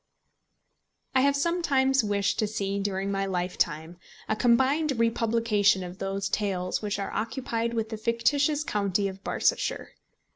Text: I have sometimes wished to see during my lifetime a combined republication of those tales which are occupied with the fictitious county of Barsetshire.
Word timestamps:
I 1.13 1.21
have 1.21 1.35
sometimes 1.35 2.03
wished 2.03 2.39
to 2.39 2.47
see 2.47 2.79
during 2.79 3.11
my 3.11 3.27
lifetime 3.27 3.99
a 4.27 4.35
combined 4.35 4.93
republication 4.97 5.83
of 5.83 5.99
those 5.99 6.27
tales 6.27 6.81
which 6.81 6.97
are 6.97 7.13
occupied 7.13 7.75
with 7.75 7.89
the 7.89 7.97
fictitious 7.97 8.63
county 8.63 9.07
of 9.07 9.23
Barsetshire. 9.23 9.89